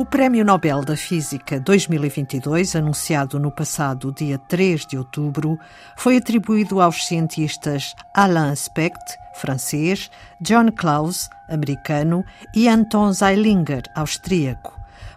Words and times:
O 0.00 0.04
Prémio 0.06 0.46
Nobel 0.46 0.82
da 0.82 0.96
Física 0.96 1.60
2022, 1.60 2.74
anunciado 2.74 3.38
no 3.38 3.50
passado 3.50 4.10
dia 4.10 4.38
3 4.38 4.86
de 4.86 4.96
outubro, 4.96 5.58
foi 5.94 6.16
atribuído 6.16 6.80
aos 6.80 7.06
cientistas 7.06 7.94
Alain 8.14 8.56
Specht, 8.56 8.96
francês, 9.34 10.10
John 10.40 10.72
Claus, 10.74 11.28
americano, 11.50 12.24
e 12.56 12.66
Anton 12.66 13.12
Zeilinger, 13.12 13.82
austríaco, 13.94 14.72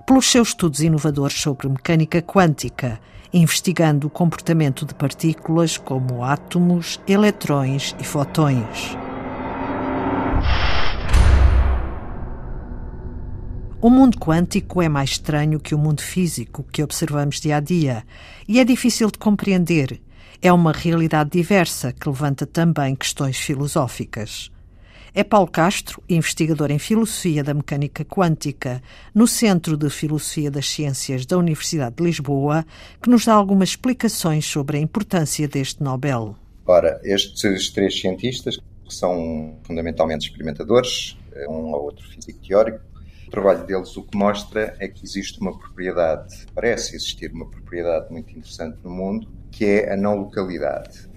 pelos 0.05 0.29
seus 0.29 0.49
estudos 0.49 0.81
inovadores 0.81 1.39
sobre 1.39 1.69
mecânica 1.69 2.21
quântica, 2.21 2.99
investigando 3.31 4.07
o 4.07 4.09
comportamento 4.09 4.85
de 4.85 4.93
partículas 4.93 5.77
como 5.77 6.25
átomos, 6.25 6.99
eletrões 7.07 7.95
e 8.01 8.03
fotões. 8.03 8.97
O 13.83 13.89
mundo 13.89 14.17
quântico 14.17 14.81
é 14.81 14.87
mais 14.87 15.09
estranho 15.09 15.59
que 15.59 15.75
o 15.75 15.77
mundo 15.77 16.01
físico 16.01 16.63
que 16.71 16.81
observamos 16.81 17.41
dia 17.41 17.57
a 17.57 17.59
dia 17.59 18.05
e 18.47 18.57
é 18.61 18.63
difícil 18.63 19.11
de 19.11 19.17
compreender. 19.17 19.99
É 20.41 20.53
uma 20.53 20.71
realidade 20.71 21.31
diversa 21.31 21.91
que 21.91 22.07
levanta 22.07 22.45
também 22.45 22.95
questões 22.95 23.37
filosóficas. 23.37 24.49
É 25.13 25.21
Paulo 25.21 25.51
Castro, 25.51 26.01
investigador 26.07 26.71
em 26.71 26.79
Filosofia 26.79 27.43
da 27.43 27.53
Mecânica 27.53 28.05
Quântica 28.05 28.81
no 29.13 29.27
Centro 29.27 29.75
de 29.75 29.89
Filosofia 29.89 30.49
das 30.49 30.69
Ciências 30.69 31.25
da 31.25 31.37
Universidade 31.37 31.97
de 31.97 32.03
Lisboa, 32.05 32.65
que 33.01 33.09
nos 33.09 33.25
dá 33.25 33.33
algumas 33.33 33.67
explicações 33.71 34.45
sobre 34.45 34.77
a 34.77 34.79
importância 34.79 35.45
deste 35.45 35.83
Nobel. 35.83 36.37
Ora, 36.65 37.01
estes 37.03 37.69
três 37.71 37.99
cientistas, 37.99 38.55
que 38.55 38.93
são 38.93 39.59
fundamentalmente 39.63 40.29
experimentadores, 40.29 41.17
um 41.49 41.73
ou 41.73 41.83
outro 41.83 42.07
físico 42.07 42.39
teórico, 42.47 42.92
trabalho 43.33 43.65
deles 43.65 43.97
o 43.97 44.03
que 44.03 44.15
mostra 44.15 44.75
é 44.79 44.87
que 44.87 45.03
existe 45.03 45.41
uma 45.41 45.57
propriedade, 45.57 46.45
parece 46.53 46.95
existir 46.95 47.31
uma 47.31 47.49
propriedade 47.49 48.11
muito 48.11 48.29
interessante 48.29 48.77
no 48.83 48.91
mundo, 48.91 49.27
que 49.51 49.65
é 49.65 49.91
a 49.91 49.97
não 49.97 50.17
localidade. 50.17 51.09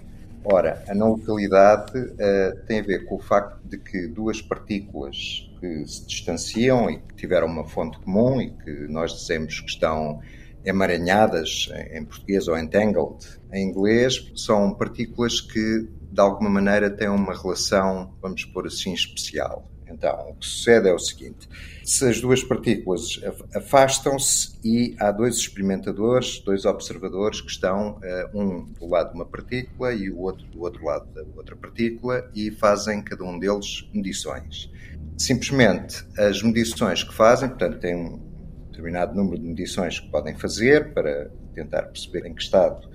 Ora, 0.43 0.83
a 0.89 0.95
não 0.95 1.11
localidade 1.11 1.95
uh, 1.95 2.65
tem 2.65 2.79
a 2.79 2.81
ver 2.81 3.05
com 3.05 3.17
o 3.17 3.19
facto 3.19 3.59
de 3.63 3.77
que 3.77 4.07
duas 4.07 4.41
partículas 4.41 5.47
que 5.59 5.85
se 5.85 6.07
distanciam 6.07 6.89
e 6.89 6.97
que 6.97 7.13
tiveram 7.15 7.45
uma 7.45 7.67
fonte 7.67 7.99
comum 7.99 8.41
e 8.41 8.49
que 8.49 8.71
nós 8.87 9.13
dizemos 9.13 9.59
que 9.59 9.69
estão 9.69 10.19
emaranhadas 10.65 11.69
em 11.91 12.03
português 12.03 12.47
ou 12.47 12.57
entangled 12.57 13.27
em 13.53 13.69
inglês, 13.69 14.31
são 14.35 14.73
partículas 14.73 15.39
que 15.39 15.87
de 16.11 16.19
alguma 16.19 16.49
maneira 16.49 16.89
têm 16.89 17.09
uma 17.09 17.33
relação, 17.39 18.11
vamos 18.19 18.43
pôr 18.43 18.65
assim, 18.65 18.91
especial. 18.93 19.76
Então, 19.89 20.29
o 20.29 20.35
que 20.35 20.45
sucede 20.45 20.89
é 20.89 20.93
o 20.93 20.99
seguinte: 20.99 21.47
se 21.83 22.05
as 22.07 22.19
duas 22.19 22.43
partículas 22.43 23.19
afastam-se 23.55 24.57
e 24.63 24.95
há 24.99 25.11
dois 25.11 25.35
experimentadores, 25.35 26.39
dois 26.39 26.65
observadores 26.65 27.41
que 27.41 27.49
estão, 27.49 27.99
eh, 28.03 28.29
um 28.33 28.63
do 28.63 28.87
lado 28.87 29.11
de 29.11 29.15
uma 29.15 29.25
partícula 29.25 29.93
e 29.93 30.09
o 30.09 30.19
outro 30.19 30.45
do 30.47 30.61
outro 30.61 30.83
lado 30.83 31.07
da 31.13 31.23
outra 31.35 31.55
partícula, 31.55 32.29
e 32.35 32.51
fazem 32.51 33.01
cada 33.01 33.23
um 33.23 33.39
deles 33.39 33.89
medições. 33.93 34.71
Simplesmente 35.17 36.05
as 36.17 36.43
medições 36.43 37.03
que 37.03 37.13
fazem, 37.13 37.49
portanto, 37.49 37.79
têm 37.79 37.95
um 37.95 38.19
determinado 38.67 39.15
número 39.15 39.39
de 39.39 39.47
medições 39.47 39.99
que 39.99 40.09
podem 40.09 40.37
fazer 40.37 40.93
para 40.93 41.31
tentar 41.53 41.83
perceber 41.83 42.27
em 42.27 42.35
que 42.35 42.41
estado 42.41 42.87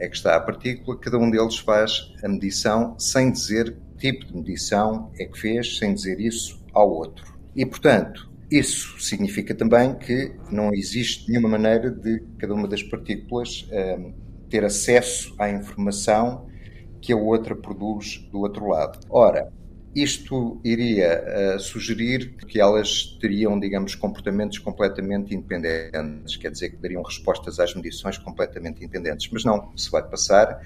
é 0.00 0.08
que 0.08 0.16
está 0.16 0.34
a 0.34 0.40
partícula, 0.40 0.98
cada 0.98 1.18
um 1.18 1.30
deles 1.30 1.58
faz 1.58 2.12
a 2.24 2.28
medição 2.28 2.98
sem 2.98 3.30
dizer 3.30 3.76
tipo 4.00 4.26
de 4.26 4.34
medição 4.34 5.12
é 5.18 5.26
que 5.26 5.38
fez, 5.38 5.78
sem 5.78 5.94
dizer 5.94 6.18
isso 6.18 6.60
ao 6.72 6.90
outro. 6.90 7.38
E, 7.54 7.64
portanto, 7.64 8.30
isso 8.50 9.00
significa 9.00 9.54
também 9.54 9.94
que 9.94 10.32
não 10.50 10.72
existe 10.74 11.28
nenhuma 11.28 11.50
maneira 11.50 11.90
de 11.90 12.20
cada 12.38 12.54
uma 12.54 12.66
das 12.66 12.82
partículas 12.82 13.68
um, 13.70 14.12
ter 14.48 14.64
acesso 14.64 15.34
à 15.38 15.48
informação 15.48 16.48
que 17.00 17.12
a 17.12 17.16
outra 17.16 17.54
produz 17.54 18.18
do 18.32 18.40
outro 18.40 18.66
lado. 18.66 18.98
Ora, 19.08 19.52
isto 19.94 20.60
iria 20.64 21.56
uh, 21.56 21.60
sugerir 21.60 22.36
que 22.46 22.60
elas 22.60 23.18
teriam, 23.20 23.58
digamos, 23.58 23.94
comportamentos 23.94 24.58
completamente 24.58 25.34
independentes, 25.34 26.36
quer 26.36 26.50
dizer, 26.50 26.70
que 26.70 26.76
dariam 26.76 27.02
respostas 27.02 27.58
às 27.58 27.74
medições 27.74 28.16
completamente 28.16 28.84
independentes. 28.84 29.28
Mas 29.32 29.44
não, 29.44 29.56
o 29.56 29.68
que 29.70 29.80
se 29.82 29.90
vai 29.90 30.02
passar 30.02 30.60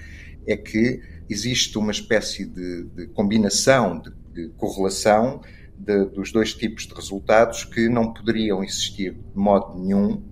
é 0.45 0.55
que 0.55 1.01
existe 1.27 1.77
uma 1.77 1.91
espécie 1.91 2.45
de, 2.45 2.83
de 2.83 3.07
combinação, 3.07 3.99
de, 3.99 4.11
de 4.33 4.49
correlação 4.57 5.41
de, 5.77 6.05
dos 6.05 6.31
dois 6.31 6.53
tipos 6.53 6.85
de 6.85 6.93
resultados 6.93 7.63
que 7.63 7.89
não 7.89 8.13
poderiam 8.13 8.63
existir 8.63 9.13
de 9.13 9.37
modo 9.37 9.77
nenhum 9.77 10.23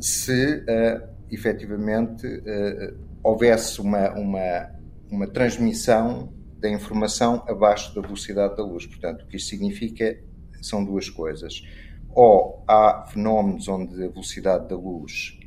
se 0.00 0.56
uh, 0.56 1.08
efetivamente 1.30 2.26
uh, 2.26 2.96
houvesse 3.22 3.80
uma, 3.80 4.10
uma, 4.10 4.70
uma 5.10 5.26
transmissão 5.26 6.32
da 6.60 6.68
informação 6.68 7.42
abaixo 7.48 7.94
da 7.94 8.00
velocidade 8.00 8.56
da 8.56 8.62
luz. 8.62 8.86
Portanto, 8.86 9.22
o 9.22 9.26
que 9.26 9.36
isto 9.36 9.48
significa 9.48 10.18
são 10.60 10.84
duas 10.84 11.08
coisas. 11.08 11.62
Ou 12.10 12.62
há 12.68 13.06
fenómenos 13.08 13.68
onde 13.68 13.94
a 13.94 14.08
velocidade 14.08 14.68
da 14.68 14.76
luz 14.76 15.38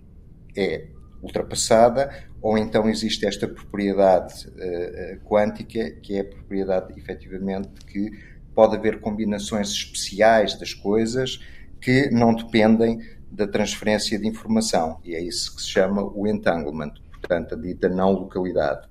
é 0.56 0.88
ultrapassada, 1.22 2.12
ou 2.42 2.58
então 2.58 2.90
existe 2.90 3.26
esta 3.26 3.48
propriedade 3.48 4.48
uh, 4.48 5.20
quântica, 5.24 5.92
que 6.02 6.18
é 6.18 6.22
a 6.22 6.26
propriedade, 6.26 6.94
efetivamente, 6.98 7.70
que 7.86 8.12
pode 8.54 8.76
haver 8.76 9.00
combinações 9.00 9.70
especiais 9.70 10.58
das 10.60 10.74
coisas 10.74 11.40
que 11.80 12.10
não 12.12 12.36
dependem 12.36 13.00
da 13.32 13.48
transferência 13.48 14.20
de 14.20 14.28
informação. 14.28 15.00
E 15.04 15.16
é 15.16 15.22
isso 15.22 15.56
que 15.56 15.62
se 15.62 15.70
chama 15.70 16.04
o 16.04 16.28
entanglement, 16.28 16.94
portanto, 17.12 17.56
a 17.56 17.58
dita 17.58 17.90
não 17.90 18.12
localidade. 18.12 18.88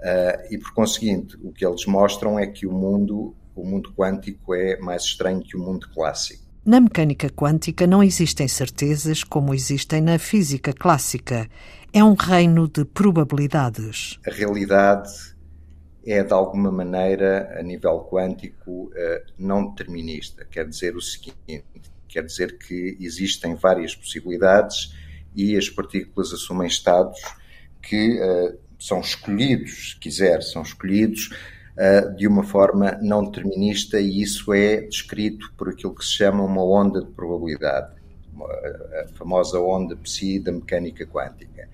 Uh, 0.00 0.54
e 0.54 0.58
por 0.58 0.72
conseguinte, 0.74 1.36
o 1.42 1.52
que 1.52 1.64
eles 1.64 1.86
mostram 1.86 2.38
é 2.38 2.46
que 2.46 2.66
o 2.66 2.72
mundo, 2.72 3.34
o 3.54 3.64
mundo 3.64 3.92
quântico 3.96 4.54
é 4.54 4.78
mais 4.78 5.02
estranho 5.02 5.42
que 5.42 5.56
o 5.56 5.60
mundo 5.60 5.88
clássico. 5.94 6.44
Na 6.64 6.80
mecânica 6.80 7.28
quântica 7.28 7.86
não 7.86 8.02
existem 8.02 8.48
certezas 8.48 9.22
como 9.22 9.54
existem 9.54 10.00
na 10.00 10.18
física 10.18 10.72
clássica. 10.72 11.48
É 11.92 12.02
um 12.02 12.14
reino 12.14 12.66
de 12.66 12.84
probabilidades. 12.84 14.18
A 14.26 14.30
realidade 14.30 15.34
é, 16.06 16.22
de 16.22 16.32
alguma 16.32 16.70
maneira, 16.70 17.54
a 17.58 17.62
nível 17.62 18.06
quântico, 18.10 18.90
uh, 18.90 19.32
não 19.38 19.70
determinista. 19.70 20.44
Quer 20.44 20.68
dizer 20.68 20.96
o 20.96 21.00
seguinte: 21.00 21.64
quer 22.08 22.24
dizer 22.24 22.58
que 22.58 22.96
existem 23.00 23.54
várias 23.54 23.94
possibilidades 23.94 24.94
e 25.34 25.56
as 25.56 25.68
partículas 25.68 26.32
assumem 26.32 26.68
estados 26.68 27.20
que 27.82 28.20
uh, 28.20 28.58
são 28.86 29.00
escolhidos, 29.00 29.92
se 29.92 29.98
quiser, 29.98 30.42
são 30.42 30.60
escolhidos 30.60 31.30
uh, 31.78 32.14
de 32.14 32.28
uma 32.28 32.42
forma 32.42 32.98
não 33.00 33.24
determinista 33.24 33.98
e 33.98 34.20
isso 34.20 34.52
é 34.52 34.82
descrito 34.82 35.50
por 35.56 35.70
aquilo 35.70 35.94
que 35.94 36.04
se 36.04 36.12
chama 36.12 36.44
uma 36.44 36.62
onda 36.62 37.00
de 37.00 37.10
probabilidade, 37.12 37.94
a 39.02 39.08
famosa 39.14 39.58
onda 39.58 39.96
psi 39.96 40.38
da 40.38 40.52
mecânica 40.52 41.06
quântica. 41.06 41.66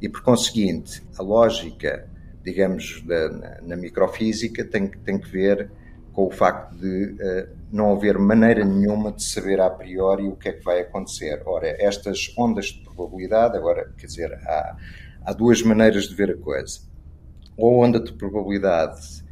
E 0.00 0.08
por 0.08 0.22
conseguinte, 0.22 1.02
a 1.18 1.22
lógica, 1.22 2.08
digamos, 2.42 3.02
da, 3.02 3.28
na, 3.28 3.60
na 3.60 3.76
microfísica 3.76 4.64
tem, 4.64 4.88
tem 4.88 5.18
que 5.18 5.28
ver 5.28 5.70
com 6.14 6.26
o 6.26 6.30
facto 6.30 6.78
de 6.78 7.06
uh, 7.06 7.48
não 7.70 7.92
haver 7.92 8.16
maneira 8.18 8.64
nenhuma 8.64 9.12
de 9.12 9.22
saber 9.22 9.60
a 9.60 9.68
priori 9.68 10.28
o 10.28 10.36
que 10.36 10.48
é 10.48 10.52
que 10.52 10.64
vai 10.64 10.80
acontecer. 10.80 11.42
Ora, 11.44 11.76
estas 11.78 12.32
ondas 12.38 12.66
de 12.66 12.80
probabilidade, 12.84 13.58
agora, 13.58 13.92
quer 13.98 14.06
dizer, 14.06 14.32
há, 14.32 14.76
há 15.24 15.32
duas 15.32 15.62
maneiras 15.62 16.04
de 16.04 16.14
ver 16.14 16.30
a 16.30 16.36
coisa. 16.36 16.80
Ou 17.56 17.82
a 17.82 17.86
onda 17.86 18.00
de 18.00 18.12
probabilidade 18.12 19.24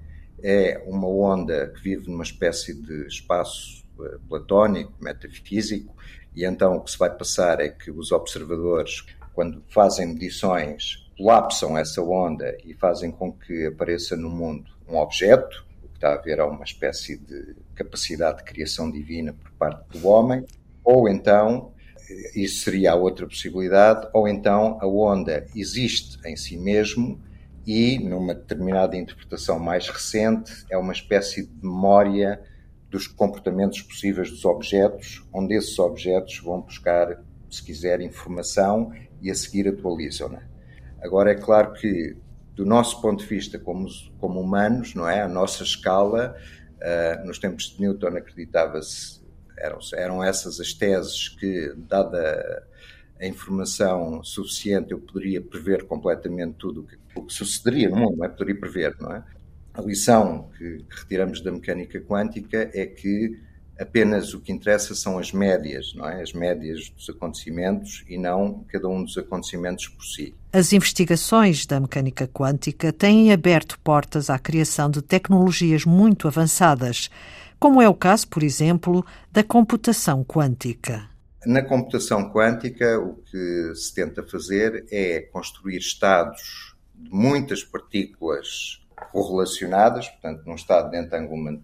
é 0.42 0.82
uma 0.86 1.06
onda 1.08 1.68
que 1.68 1.82
vive 1.82 2.08
numa 2.08 2.24
espécie 2.24 2.74
de 2.74 3.06
espaço 3.06 3.84
uh, 3.98 4.18
platónico, 4.28 4.92
metafísico, 5.00 5.94
e 6.34 6.44
então 6.44 6.76
o 6.76 6.80
que 6.80 6.90
se 6.90 6.98
vai 6.98 7.10
passar 7.10 7.60
é 7.60 7.68
que 7.68 7.90
os 7.90 8.10
observadores, 8.10 9.04
quando 9.34 9.62
fazem 9.68 10.06
medições, 10.06 11.10
colapsam 11.16 11.76
essa 11.76 12.02
onda 12.02 12.56
e 12.64 12.74
fazem 12.74 13.10
com 13.10 13.32
que 13.32 13.66
apareça 13.66 14.16
no 14.16 14.30
mundo 14.30 14.70
um 14.88 14.96
objeto, 14.96 15.64
está 15.94 16.10
a 16.10 16.14
haver 16.14 16.40
uma 16.40 16.64
espécie 16.64 17.16
de 17.16 17.54
capacidade 17.76 18.38
de 18.38 18.44
criação 18.44 18.90
divina 18.90 19.32
por 19.32 19.50
parte 19.52 19.98
do 19.98 20.08
homem, 20.08 20.44
ou 20.82 21.08
então, 21.08 21.71
isso 22.34 22.64
seria 22.64 22.92
a 22.92 22.94
outra 22.94 23.26
possibilidade, 23.26 24.08
ou 24.12 24.26
então 24.28 24.78
a 24.80 24.86
onda 24.86 25.46
existe 25.54 26.18
em 26.26 26.36
si 26.36 26.56
mesmo 26.56 27.20
e, 27.66 27.98
numa 27.98 28.34
determinada 28.34 28.96
interpretação 28.96 29.58
mais 29.58 29.88
recente, 29.88 30.52
é 30.70 30.76
uma 30.76 30.92
espécie 30.92 31.46
de 31.46 31.54
memória 31.62 32.40
dos 32.90 33.06
comportamentos 33.06 33.80
possíveis 33.82 34.30
dos 34.30 34.44
objetos, 34.44 35.26
onde 35.32 35.54
esses 35.54 35.78
objetos 35.78 36.38
vão 36.40 36.60
buscar, 36.60 37.22
se 37.50 37.64
quiser, 37.64 38.00
informação 38.00 38.92
e 39.20 39.30
a 39.30 39.34
seguir 39.34 39.68
atualizam-na. 39.68 40.42
Agora, 41.00 41.32
é 41.32 41.34
claro 41.34 41.72
que 41.72 42.16
do 42.54 42.66
nosso 42.66 43.00
ponto 43.00 43.22
de 43.22 43.28
vista 43.28 43.58
como, 43.58 43.88
como 44.18 44.40
humanos, 44.40 44.94
não 44.94 45.08
é? 45.08 45.22
A 45.22 45.28
nossa 45.28 45.62
escala, 45.62 46.36
uh, 46.76 47.26
nos 47.26 47.38
tempos 47.38 47.70
de 47.70 47.80
Newton 47.80 48.08
acreditava-se 48.08 49.21
Eram, 49.62 49.78
eram 49.94 50.24
essas 50.24 50.58
as 50.58 50.72
teses 50.72 51.28
que, 51.28 51.72
dada 51.76 52.66
a 53.20 53.26
informação 53.26 54.22
suficiente, 54.24 54.90
eu 54.90 54.98
poderia 54.98 55.40
prever 55.40 55.84
completamente 55.84 56.54
tudo 56.54 56.80
o 56.80 56.84
que, 56.84 56.96
o 57.14 57.22
que 57.22 57.32
sucederia 57.32 57.88
no 57.88 57.96
mundo, 57.96 58.16
não 58.16 58.24
é? 58.24 58.28
Poderia 58.28 58.58
prever, 58.58 58.96
não 59.00 59.12
é? 59.12 59.22
A 59.72 59.80
lição 59.80 60.50
que, 60.58 60.78
que 60.78 61.00
retiramos 61.00 61.40
da 61.40 61.52
mecânica 61.52 62.00
quântica 62.00 62.68
é 62.74 62.84
que 62.84 63.38
apenas 63.78 64.34
o 64.34 64.40
que 64.40 64.52
interessa 64.52 64.94
são 64.94 65.18
as 65.18 65.32
médias, 65.32 65.94
não 65.94 66.08
é? 66.08 66.20
As 66.20 66.32
médias 66.32 66.90
dos 66.90 67.08
acontecimentos 67.08 68.04
e 68.08 68.18
não 68.18 68.64
cada 68.68 68.88
um 68.88 69.04
dos 69.04 69.16
acontecimentos 69.16 69.88
por 69.88 70.04
si. 70.04 70.34
As 70.52 70.72
investigações 70.72 71.64
da 71.64 71.80
mecânica 71.80 72.26
quântica 72.26 72.92
têm 72.92 73.32
aberto 73.32 73.78
portas 73.80 74.28
à 74.28 74.38
criação 74.38 74.90
de 74.90 75.00
tecnologias 75.00 75.84
muito 75.84 76.28
avançadas, 76.28 77.08
como 77.62 77.80
é 77.80 77.88
o 77.88 77.94
caso, 77.94 78.26
por 78.26 78.42
exemplo, 78.42 79.06
da 79.30 79.44
computação 79.44 80.24
quântica. 80.24 81.08
Na 81.46 81.62
computação 81.62 82.28
quântica, 82.28 82.98
o 82.98 83.14
que 83.22 83.72
se 83.76 83.94
tenta 83.94 84.20
fazer 84.24 84.84
é 84.90 85.20
construir 85.20 85.78
estados 85.78 86.74
de 86.92 87.08
muitas 87.08 87.62
partículas 87.62 88.82
correlacionadas, 89.12 90.08
portanto, 90.08 90.42
num 90.44 90.56
estado 90.56 90.90
de 90.90 90.98
entanglement 90.98 91.62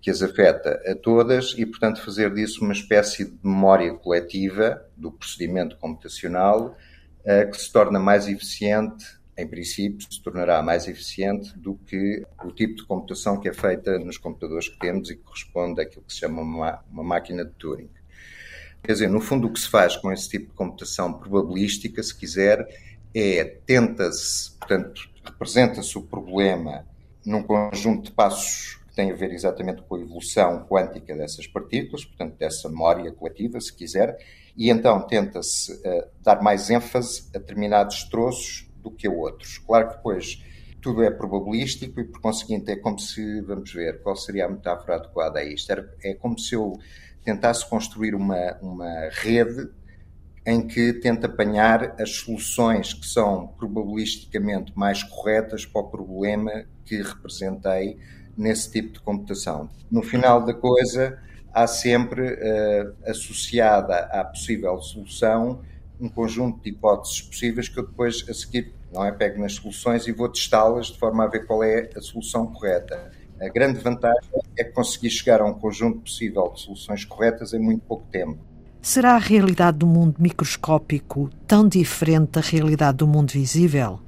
que 0.00 0.10
as 0.10 0.22
afeta 0.22 0.80
a 0.90 0.94
todas 0.94 1.52
e, 1.58 1.66
portanto, 1.66 2.02
fazer 2.02 2.32
disso 2.32 2.64
uma 2.64 2.72
espécie 2.72 3.26
de 3.26 3.38
memória 3.42 3.92
coletiva 3.92 4.82
do 4.96 5.12
procedimento 5.12 5.76
computacional 5.76 6.74
eh, 7.22 7.44
que 7.44 7.60
se 7.60 7.70
torna 7.70 8.00
mais 8.00 8.26
eficiente, 8.28 9.04
em 9.36 9.46
princípio, 9.46 10.06
se 10.10 10.22
tornará 10.22 10.62
mais 10.62 10.88
eficiente 10.88 11.56
do 11.58 11.74
que 11.74 12.24
o 12.42 12.50
tipo 12.50 12.76
de 12.76 12.86
computação 12.86 13.38
que 13.38 13.48
é 13.48 13.52
feita 13.52 13.98
nos 13.98 14.16
computadores 14.16 14.68
que 14.68 14.78
temos 14.78 15.10
e 15.10 15.16
que 15.16 15.22
corresponde 15.22 15.80
àquilo 15.80 16.04
que 16.06 16.12
se 16.12 16.20
chama 16.20 16.40
uma, 16.40 16.82
uma 16.90 17.04
máquina 17.04 17.44
de 17.44 17.52
Turing. 17.52 17.90
Quer 18.82 18.92
dizer, 18.92 19.08
no 19.08 19.20
fundo, 19.20 19.48
o 19.48 19.52
que 19.52 19.60
se 19.60 19.68
faz 19.68 19.96
com 19.96 20.12
esse 20.12 20.28
tipo 20.28 20.46
de 20.46 20.54
computação 20.54 21.12
probabilística, 21.12 22.02
se 22.02 22.16
quiser, 22.16 22.66
é 23.14 23.44
tenta-se, 23.44 24.52
portanto, 24.58 25.02
representa-se 25.24 25.98
o 25.98 26.02
problema 26.02 26.86
num 27.24 27.42
conjunto 27.42 28.04
de 28.04 28.12
passos 28.12 28.78
tem 28.96 29.10
a 29.10 29.14
ver 29.14 29.30
exatamente 29.30 29.82
com 29.82 29.94
a 29.94 30.00
evolução 30.00 30.64
quântica 30.66 31.14
dessas 31.14 31.46
partículas, 31.46 32.04
portanto, 32.06 32.36
dessa 32.38 32.66
memória 32.68 33.12
coletiva, 33.12 33.60
se 33.60 33.70
quiser, 33.70 34.16
e 34.56 34.70
então 34.70 35.06
tenta-se 35.06 35.70
uh, 35.70 36.08
dar 36.22 36.40
mais 36.42 36.70
ênfase 36.70 37.28
a 37.34 37.38
determinados 37.38 38.04
troços 38.04 38.65
do 38.86 38.96
que 38.96 39.06
a 39.06 39.10
outros. 39.10 39.58
Claro 39.58 39.88
que 39.88 39.96
depois 39.96 40.42
tudo 40.80 41.02
é 41.02 41.10
probabilístico 41.10 42.00
e, 42.00 42.04
por 42.04 42.20
conseguinte, 42.20 42.70
é 42.70 42.76
como 42.76 42.98
se, 42.98 43.40
vamos 43.42 43.72
ver, 43.72 44.00
qual 44.02 44.14
seria 44.14 44.46
a 44.46 44.48
metáfora 44.48 44.96
adequada 44.96 45.40
a 45.40 45.44
isto? 45.44 45.72
É 46.02 46.14
como 46.14 46.38
se 46.38 46.54
eu 46.54 46.74
tentasse 47.24 47.68
construir 47.68 48.14
uma, 48.14 48.56
uma 48.62 49.08
rede 49.10 49.68
em 50.46 50.64
que 50.64 50.92
tenta 50.92 51.26
apanhar 51.26 52.00
as 52.00 52.10
soluções 52.18 52.94
que 52.94 53.04
são 53.04 53.48
probabilisticamente 53.58 54.72
mais 54.76 55.02
corretas 55.02 55.66
para 55.66 55.80
o 55.80 55.90
problema 55.90 56.64
que 56.84 57.02
representei 57.02 57.98
nesse 58.36 58.70
tipo 58.70 58.92
de 58.92 59.00
computação. 59.00 59.68
No 59.90 60.04
final 60.04 60.44
da 60.44 60.54
coisa, 60.54 61.18
há 61.52 61.66
sempre 61.66 62.34
uh, 62.34 62.94
associada 63.06 63.96
à 64.12 64.22
possível 64.22 64.80
solução 64.80 65.62
um 66.00 66.08
conjunto 66.08 66.62
de 66.62 66.70
hipóteses 66.70 67.22
possíveis 67.22 67.68
que 67.68 67.78
eu 67.78 67.86
depois 67.86 68.24
a 68.28 68.34
seguir 68.34 68.74
não 68.92 69.04
é 69.04 69.12
pego 69.12 69.40
nas 69.40 69.54
soluções 69.54 70.06
e 70.06 70.12
vou 70.12 70.28
testá-las 70.28 70.86
de 70.86 70.98
forma 70.98 71.24
a 71.24 71.26
ver 71.26 71.46
qual 71.46 71.62
é 71.62 71.90
a 71.96 72.00
solução 72.00 72.46
correta. 72.46 73.10
A 73.40 73.48
grande 73.48 73.78
vantagem 73.80 74.30
é 74.56 74.64
conseguir 74.64 75.10
chegar 75.10 75.40
a 75.40 75.44
um 75.44 75.52
conjunto 75.52 76.00
possível 76.00 76.50
de 76.54 76.60
soluções 76.60 77.04
corretas 77.04 77.52
em 77.52 77.58
muito 77.58 77.82
pouco 77.82 78.06
tempo. 78.10 78.38
Será 78.80 79.14
a 79.16 79.18
realidade 79.18 79.78
do 79.78 79.86
mundo 79.86 80.16
microscópico 80.18 81.28
tão 81.46 81.68
diferente 81.68 82.32
da 82.32 82.40
realidade 82.40 82.98
do 82.98 83.06
mundo 83.06 83.32
visível? 83.32 84.00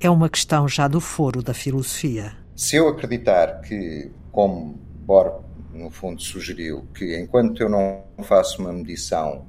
É 0.00 0.08
uma 0.08 0.28
questão 0.28 0.68
já 0.68 0.88
do 0.88 1.00
foro 1.00 1.42
da 1.42 1.52
filosofia. 1.52 2.32
Se 2.54 2.76
eu 2.76 2.88
acreditar 2.88 3.60
que, 3.60 4.10
como 4.30 4.78
Bohr 5.04 5.42
no 5.72 5.90
fundo 5.90 6.22
sugeriu, 6.22 6.86
que 6.94 7.18
enquanto 7.18 7.60
eu 7.60 7.68
não 7.68 8.04
faço 8.22 8.62
uma 8.62 8.72
medição 8.72 9.44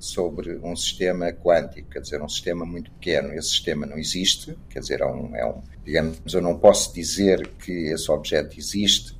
sobre 0.00 0.58
um 0.62 0.74
sistema 0.74 1.32
quântico, 1.32 1.90
quer 1.90 2.00
dizer, 2.00 2.22
um 2.22 2.28
sistema 2.28 2.64
muito 2.64 2.90
pequeno, 2.92 3.32
esse 3.34 3.50
sistema 3.50 3.86
não 3.86 3.98
existe, 3.98 4.56
quer 4.68 4.80
dizer, 4.80 5.00
é 5.00 5.06
um, 5.06 5.36
é 5.36 5.46
um, 5.46 5.60
digamos, 5.84 6.18
eu 6.32 6.40
não 6.40 6.58
posso 6.58 6.94
dizer 6.94 7.46
que 7.58 7.92
esse 7.92 8.10
objeto 8.10 8.58
existe 8.58 9.18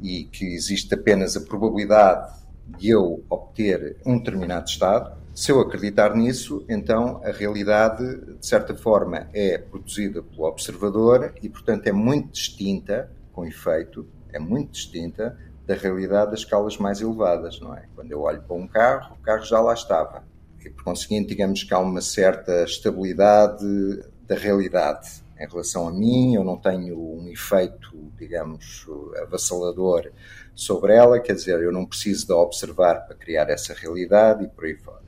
e 0.00 0.24
que 0.24 0.44
existe 0.44 0.94
apenas 0.94 1.36
a 1.36 1.40
probabilidade 1.40 2.32
de 2.78 2.90
eu 2.90 3.24
obter 3.28 3.96
um 4.06 4.18
determinado 4.18 4.68
estado, 4.68 5.22
se 5.34 5.50
eu 5.50 5.60
acreditar 5.60 6.14
nisso, 6.14 6.64
então 6.68 7.22
a 7.24 7.30
realidade, 7.30 8.04
de 8.38 8.46
certa 8.46 8.74
forma, 8.74 9.28
é 9.32 9.56
produzida 9.56 10.22
pelo 10.22 10.44
observador 10.44 11.32
e, 11.42 11.48
portanto, 11.48 11.86
é 11.86 11.92
muito 11.92 12.32
distinta, 12.32 13.10
com 13.32 13.46
efeito, 13.46 14.06
é 14.30 14.38
muito 14.38 14.72
distinta 14.72 15.38
da 15.66 15.74
realidade 15.74 16.32
das 16.32 16.40
escalas 16.40 16.76
mais 16.76 17.00
elevadas, 17.00 17.60
não 17.60 17.74
é? 17.74 17.84
Quando 17.94 18.10
eu 18.10 18.20
olho 18.22 18.42
para 18.42 18.56
um 18.56 18.66
carro, 18.66 19.14
o 19.14 19.22
carro 19.22 19.44
já 19.44 19.60
lá 19.60 19.74
estava. 19.74 20.24
E, 20.64 20.70
por 20.70 20.84
conseguinte, 20.84 21.28
digamos 21.28 21.62
que 21.62 21.74
há 21.74 21.78
uma 21.78 22.00
certa 22.00 22.64
estabilidade 22.64 23.64
da 24.26 24.34
realidade 24.34 25.22
em 25.38 25.48
relação 25.48 25.88
a 25.88 25.92
mim, 25.92 26.34
eu 26.34 26.44
não 26.44 26.56
tenho 26.56 26.96
um 26.96 27.28
efeito, 27.28 28.12
digamos, 28.16 28.86
avassalador 29.22 30.12
sobre 30.54 30.94
ela, 30.94 31.18
quer 31.18 31.34
dizer, 31.34 31.60
eu 31.60 31.72
não 31.72 31.84
preciso 31.84 32.26
de 32.26 32.32
observar 32.32 33.06
para 33.06 33.16
criar 33.16 33.50
essa 33.50 33.74
realidade 33.74 34.44
e 34.44 34.48
por 34.48 34.64
aí 34.64 34.76
fora. 34.76 35.02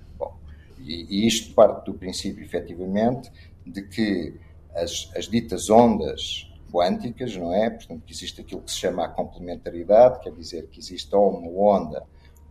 E, 0.81 1.07
e 1.09 1.27
isto 1.27 1.55
parte 1.55 1.87
do 1.87 1.95
princípio, 1.95 2.45
efetivamente, 2.45 3.31
de 3.67 3.83
que 3.83 4.35
as, 4.75 5.11
as 5.17 5.27
ditas 5.27 5.71
ondas 5.71 6.53
quânticas, 6.75 7.37
não 7.37 7.55
é? 7.55 7.71
Portanto, 7.71 8.03
que 8.05 8.13
existe 8.13 8.41
aquilo 8.41 8.63
que 8.63 8.73
se 8.73 8.79
chama 8.79 9.05
a 9.05 9.09
complementaridade, 9.09 10.19
quer 10.19 10.33
dizer 10.33 10.67
que 10.67 10.81
existe 10.81 11.15
ou 11.15 11.31
uma 11.31 11.49
onda 11.49 12.03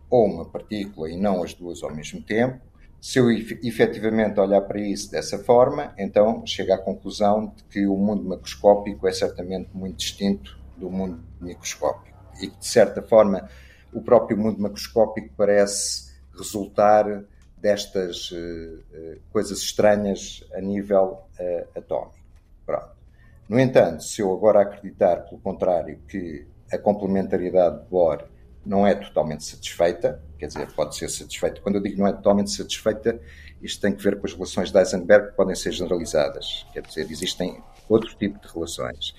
ou 0.08 0.24
uma 0.24 0.46
partícula 0.46 1.10
e 1.10 1.16
não 1.16 1.42
as 1.42 1.52
duas 1.52 1.82
ao 1.82 1.94
mesmo 1.94 2.22
tempo. 2.22 2.58
Se 2.98 3.18
eu 3.18 3.30
efetivamente 3.30 4.40
olhar 4.40 4.62
para 4.62 4.80
isso 4.80 5.10
dessa 5.10 5.38
forma, 5.38 5.92
então 5.98 6.42
chego 6.46 6.72
à 6.72 6.78
conclusão 6.78 7.52
de 7.54 7.62
que 7.64 7.86
o 7.86 7.96
mundo 7.96 8.24
macroscópico 8.24 9.06
é 9.06 9.12
certamente 9.12 9.68
muito 9.74 9.98
distinto 9.98 10.58
do 10.78 10.88
mundo 10.88 11.22
microscópico 11.38 12.16
e 12.40 12.48
que, 12.48 12.58
de 12.58 12.66
certa 12.66 13.02
forma, 13.02 13.46
o 13.92 14.00
próprio 14.00 14.38
mundo 14.38 14.58
macroscópico 14.58 15.34
parece 15.36 16.14
resultar 16.34 17.24
destas 17.58 18.30
uh, 18.30 19.20
coisas 19.30 19.58
estranhas 19.58 20.42
a 20.54 20.60
nível 20.62 21.24
uh, 21.38 21.78
atómico. 21.78 22.24
Pronto. 22.64 23.03
No 23.48 23.58
entanto, 23.60 24.02
se 24.02 24.22
eu 24.22 24.32
agora 24.32 24.62
acreditar, 24.62 25.16
pelo 25.24 25.40
contrário, 25.40 25.98
que 26.08 26.46
a 26.72 26.78
complementaridade 26.78 27.82
de 27.82 27.88
Bohr 27.88 28.24
não 28.64 28.86
é 28.86 28.94
totalmente 28.94 29.44
satisfeita, 29.44 30.22
quer 30.38 30.46
dizer, 30.46 30.72
pode 30.72 30.96
ser 30.96 31.08
satisfeita. 31.10 31.60
Quando 31.60 31.76
eu 31.76 31.82
digo 31.82 31.98
não 31.98 32.06
é 32.06 32.12
totalmente 32.12 32.50
satisfeita, 32.50 33.20
isto 33.60 33.80
tem 33.80 33.94
que 33.94 34.02
ver 34.02 34.18
com 34.18 34.26
as 34.26 34.32
relações 34.32 34.70
de 34.70 34.78
Heisenberg 34.78 35.30
que 35.30 35.36
podem 35.36 35.54
ser 35.54 35.72
generalizadas. 35.72 36.66
Quer 36.72 36.82
dizer, 36.82 37.10
existem 37.10 37.62
outro 37.88 38.14
tipo 38.16 38.40
de 38.40 38.52
relações 38.52 39.14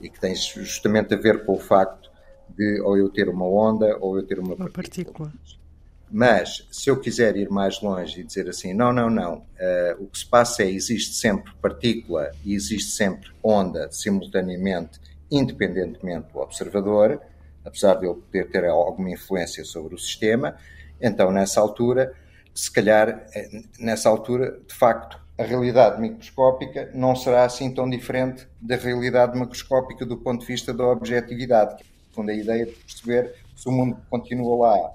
e 0.00 0.08
que 0.08 0.20
têm 0.20 0.34
justamente 0.34 1.14
a 1.14 1.16
ver 1.16 1.44
com 1.44 1.54
o 1.54 1.58
facto 1.58 2.10
de 2.48 2.80
ou 2.82 2.96
eu 2.96 3.08
ter 3.08 3.28
uma 3.28 3.46
onda 3.46 3.96
ou 4.00 4.16
eu 4.16 4.24
ter 4.24 4.38
uma, 4.38 4.54
uma 4.54 4.70
partícula. 4.70 5.30
partícula. 5.30 5.65
Mas 6.10 6.66
se 6.70 6.88
eu 6.88 7.00
quiser 7.00 7.36
ir 7.36 7.50
mais 7.50 7.80
longe 7.80 8.20
e 8.20 8.24
dizer 8.24 8.48
assim, 8.48 8.72
não, 8.72 8.92
não, 8.92 9.10
não, 9.10 9.38
uh, 9.38 10.02
o 10.02 10.06
que 10.06 10.18
se 10.18 10.26
passa 10.26 10.62
é 10.62 10.70
existe 10.70 11.14
sempre 11.14 11.52
partícula 11.60 12.30
e 12.44 12.54
existe 12.54 12.92
sempre 12.92 13.30
onda 13.42 13.90
simultaneamente, 13.90 15.00
independentemente 15.30 16.32
do 16.32 16.38
observador, 16.38 17.20
apesar 17.64 17.94
de 17.94 18.06
ele 18.06 18.14
poder 18.14 18.48
ter 18.50 18.64
alguma 18.66 19.10
influência 19.10 19.64
sobre 19.64 19.96
o 19.96 19.98
sistema, 19.98 20.56
então 21.00 21.32
nessa 21.32 21.60
altura, 21.60 22.14
se 22.54 22.70
calhar, 22.70 23.26
eh, 23.34 23.62
nessa 23.80 24.08
altura, 24.08 24.60
de 24.66 24.74
facto, 24.74 25.20
a 25.36 25.42
realidade 25.42 26.00
microscópica 26.00 26.90
não 26.94 27.14
será 27.16 27.44
assim 27.44 27.74
tão 27.74 27.90
diferente 27.90 28.48
da 28.60 28.76
realidade 28.76 29.36
macroscópica 29.36 30.06
do 30.06 30.16
ponto 30.16 30.40
de 30.40 30.46
vista 30.46 30.72
da 30.72 30.86
objetividade. 30.86 31.82
No 32.08 32.14
fundo, 32.14 32.30
a 32.30 32.34
ideia 32.34 32.64
de 32.64 32.72
perceber 32.72 33.34
se 33.54 33.68
o 33.68 33.72
mundo 33.72 33.98
continua 34.08 34.56
lá 34.56 34.90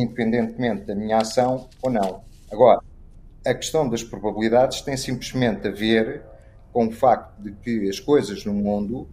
independentemente 0.00 0.84
da 0.84 0.94
minha 0.94 1.18
ação 1.18 1.68
ou 1.82 1.90
não. 1.90 2.22
Agora, 2.50 2.80
a 3.44 3.54
questão 3.54 3.88
das 3.88 4.02
probabilidades 4.02 4.80
tem 4.80 4.96
simplesmente 4.96 5.68
a 5.68 5.70
ver 5.70 6.22
com 6.72 6.86
o 6.86 6.90
facto 6.90 7.40
de 7.42 7.52
que 7.52 7.88
as 7.88 7.98
coisas 7.98 8.44
no 8.44 8.52
mundo 8.52 9.08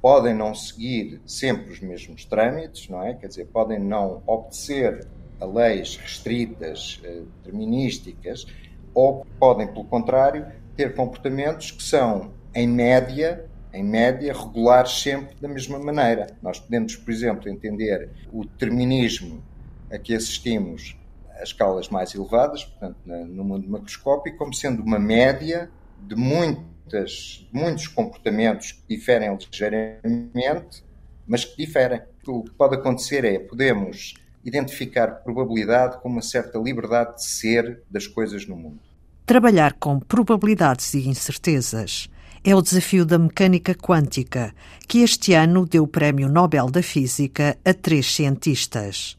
podem 0.00 0.34
não 0.34 0.54
seguir 0.54 1.20
sempre 1.26 1.72
os 1.72 1.80
mesmos 1.80 2.24
trâmites, 2.24 2.88
não 2.88 3.02
é? 3.02 3.14
Quer 3.14 3.28
dizer, 3.28 3.46
podem 3.46 3.78
não 3.78 4.22
obedecer 4.26 5.06
a 5.40 5.44
leis 5.44 5.96
restritas, 5.96 7.00
eh, 7.04 7.22
determinísticas, 7.36 8.46
ou 8.94 9.26
podem, 9.38 9.66
pelo 9.66 9.84
contrário, 9.84 10.46
ter 10.76 10.94
comportamentos 10.94 11.70
que 11.70 11.82
são, 11.82 12.32
em 12.54 12.66
média, 12.66 13.44
em 13.72 13.84
média, 13.84 14.32
regulares 14.32 15.02
sempre 15.02 15.36
da 15.40 15.48
mesma 15.48 15.78
maneira. 15.78 16.28
Nós 16.42 16.58
podemos, 16.58 16.96
por 16.96 17.12
exemplo, 17.12 17.48
entender 17.48 18.10
o 18.32 18.44
determinismo 18.44 19.42
a 19.90 19.98
que 19.98 20.14
assistimos 20.14 20.96
a 21.38 21.42
escalas 21.42 21.88
mais 21.88 22.14
elevadas, 22.14 22.64
portanto, 22.64 22.96
no 23.04 23.44
mundo 23.44 23.68
macroscópico, 23.68 24.38
como 24.38 24.52
sendo 24.52 24.82
uma 24.82 24.98
média 24.98 25.70
de 26.00 26.14
muitas, 26.16 27.48
muitos 27.52 27.86
comportamentos 27.86 28.72
que 28.72 28.96
diferem 28.96 29.36
ligeiramente, 29.36 30.84
mas 31.26 31.44
que 31.44 31.56
diferem. 31.56 32.00
O 32.26 32.42
que 32.42 32.50
pode 32.50 32.74
acontecer 32.74 33.24
é 33.24 33.38
podemos 33.38 34.14
identificar 34.44 35.08
probabilidade 35.22 36.00
com 36.00 36.08
uma 36.08 36.22
certa 36.22 36.58
liberdade 36.58 37.16
de 37.16 37.24
ser 37.24 37.82
das 37.90 38.06
coisas 38.06 38.46
no 38.46 38.56
mundo. 38.56 38.80
Trabalhar 39.24 39.74
com 39.74 40.00
probabilidades 40.00 40.94
e 40.94 41.08
incertezas 41.08 42.08
é 42.42 42.54
o 42.54 42.62
desafio 42.62 43.04
da 43.04 43.18
mecânica 43.18 43.74
quântica, 43.74 44.54
que 44.86 45.00
este 45.00 45.34
ano 45.34 45.66
deu 45.66 45.84
o 45.84 45.88
Prémio 45.88 46.28
Nobel 46.28 46.70
da 46.70 46.82
Física 46.82 47.56
a 47.64 47.74
três 47.74 48.14
cientistas. 48.14 49.18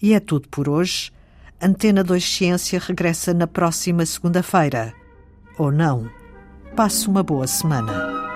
E 0.00 0.14
é 0.14 0.20
tudo 0.20 0.48
por 0.48 0.68
hoje. 0.68 1.12
Antena 1.60 2.02
2 2.02 2.24
Ciência 2.24 2.80
regressa 2.80 3.34
na 3.34 3.46
próxima 3.46 4.06
segunda-feira. 4.06 4.94
Ou 5.58 5.70
não. 5.70 6.10
Passe 6.74 7.06
uma 7.06 7.22
boa 7.22 7.46
semana. 7.46 8.29